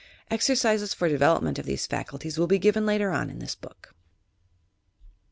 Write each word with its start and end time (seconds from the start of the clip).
Exercises 0.31 0.95
for 0.95 1.07
development 1.07 1.59
of 1.59 1.65
these 1.67 1.85
faculties 1.85 2.39
will 2.39 2.47
be 2.47 2.57
given 2.57 2.87
later 2.87 3.11
on, 3.11 3.29
in 3.29 3.37
this 3.37 3.53
book. 3.53 3.93